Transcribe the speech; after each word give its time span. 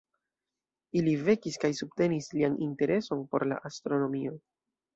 Ili 1.01 1.13
vekis 1.27 1.59
kaj 1.65 1.71
subtenis 1.81 2.31
lian 2.39 2.57
intereson 2.69 3.25
por 3.35 3.47
la 3.53 3.61
astronomio. 3.73 4.37